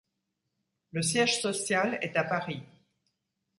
[0.93, 2.63] Le siège social est à Paris.